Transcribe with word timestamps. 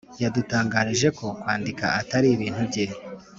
yadutangarije 0.23 1.07
ko 1.17 1.25
kwandika 1.41 1.85
atari 1.99 2.27
ibintu 2.35 2.61
bye 2.69 2.85